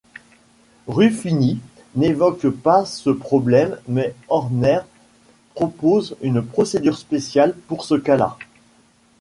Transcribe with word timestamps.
Ruffini 0.87 1.59
n'évoque 1.95 2.49
pas 2.49 2.85
ce 2.85 3.11
problème 3.11 3.77
mais 3.87 4.15
Horner 4.29 4.79
propose 5.53 6.15
une 6.23 6.41
procédure 6.43 6.97
spéciale 6.97 7.53
pour 7.67 7.83
ce 7.85 7.93
cas-là. 7.93 8.35